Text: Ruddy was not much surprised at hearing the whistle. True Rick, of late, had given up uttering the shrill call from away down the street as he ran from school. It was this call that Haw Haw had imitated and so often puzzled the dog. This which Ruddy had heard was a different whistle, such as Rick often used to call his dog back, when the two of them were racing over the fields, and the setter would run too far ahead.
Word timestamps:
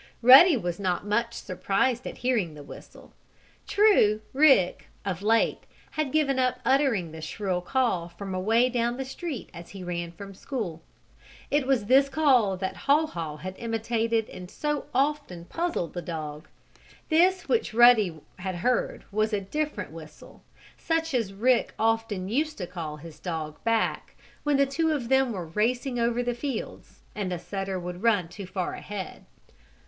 Ruddy 0.23 0.57
was 0.57 0.79
not 0.79 1.05
much 1.05 1.35
surprised 1.35 2.07
at 2.07 2.17
hearing 2.25 2.55
the 2.55 2.63
whistle. 2.63 3.13
True 3.67 4.21
Rick, 4.33 4.87
of 5.05 5.21
late, 5.21 5.65
had 5.91 6.11
given 6.11 6.39
up 6.39 6.59
uttering 6.65 7.11
the 7.11 7.21
shrill 7.21 7.61
call 7.61 8.09
from 8.09 8.33
away 8.33 8.67
down 8.67 8.97
the 8.97 9.05
street 9.05 9.51
as 9.53 9.69
he 9.69 9.83
ran 9.83 10.11
from 10.11 10.33
school. 10.33 10.81
It 11.51 11.67
was 11.67 11.85
this 11.85 12.09
call 12.09 12.57
that 12.57 12.75
Haw 12.87 13.05
Haw 13.05 13.35
had 13.37 13.53
imitated 13.59 14.27
and 14.31 14.49
so 14.49 14.85
often 14.91 15.45
puzzled 15.45 15.93
the 15.93 16.01
dog. 16.01 16.47
This 17.09 17.47
which 17.47 17.71
Ruddy 17.71 18.21
had 18.39 18.55
heard 18.55 19.05
was 19.11 19.33
a 19.33 19.39
different 19.41 19.91
whistle, 19.91 20.41
such 20.79 21.13
as 21.13 21.31
Rick 21.31 21.75
often 21.77 22.27
used 22.27 22.57
to 22.57 22.65
call 22.65 22.97
his 22.97 23.19
dog 23.19 23.63
back, 23.63 24.15
when 24.41 24.57
the 24.57 24.65
two 24.65 24.93
of 24.93 25.09
them 25.09 25.31
were 25.31 25.45
racing 25.45 25.99
over 25.99 26.23
the 26.23 26.33
fields, 26.33 27.01
and 27.13 27.31
the 27.31 27.37
setter 27.37 27.79
would 27.79 28.01
run 28.01 28.27
too 28.29 28.47
far 28.47 28.73
ahead. 28.73 29.25